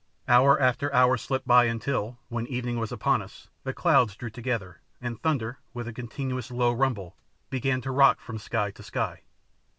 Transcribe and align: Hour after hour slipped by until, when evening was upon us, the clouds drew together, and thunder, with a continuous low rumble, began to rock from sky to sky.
Hour 0.27 0.59
after 0.59 0.91
hour 0.95 1.15
slipped 1.15 1.45
by 1.47 1.65
until, 1.65 2.17
when 2.27 2.47
evening 2.47 2.79
was 2.79 2.91
upon 2.91 3.21
us, 3.21 3.49
the 3.63 3.71
clouds 3.71 4.15
drew 4.15 4.31
together, 4.31 4.81
and 4.99 5.21
thunder, 5.21 5.59
with 5.75 5.87
a 5.87 5.93
continuous 5.93 6.49
low 6.49 6.71
rumble, 6.73 7.15
began 7.51 7.81
to 7.81 7.91
rock 7.91 8.19
from 8.19 8.39
sky 8.39 8.71
to 8.71 8.81
sky. 8.81 9.21